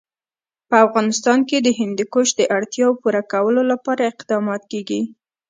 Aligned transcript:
په 0.69 0.75
افغانستان 0.85 1.39
کې 1.49 1.57
د 1.61 1.67
هندوکش 1.79 2.27
د 2.35 2.41
اړتیاوو 2.57 2.99
پوره 3.01 3.21
کولو 3.33 3.61
لپاره 3.71 4.09
اقدامات 4.13 4.61
کېږي. 4.71 5.01